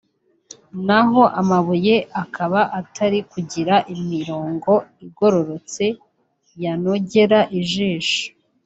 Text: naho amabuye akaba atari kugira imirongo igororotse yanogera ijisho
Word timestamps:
naho 0.87 1.21
amabuye 1.41 1.95
akaba 2.23 2.61
atari 2.79 3.19
kugira 3.31 3.75
imirongo 3.93 4.71
igororotse 5.05 5.85
yanogera 6.63 7.39
ijisho 7.59 8.23